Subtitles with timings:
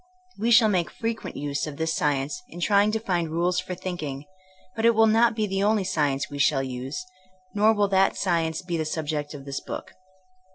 [0.39, 4.25] We shall make frequent use of this science in trying to find rules for thinking,
[4.75, 7.05] but it will not be the only science we shall use,
[7.53, 9.93] nor will that science be the subject of this book.